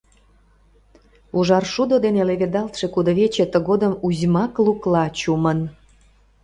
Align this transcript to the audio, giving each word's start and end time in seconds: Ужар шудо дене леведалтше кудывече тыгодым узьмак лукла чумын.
Ужар 1.37 1.63
шудо 1.73 1.95
дене 2.05 2.21
леведалтше 2.29 2.85
кудывече 2.93 3.45
тыгодым 3.53 3.93
узьмак 4.05 4.53
лукла 4.65 5.05
чумын. 5.19 5.59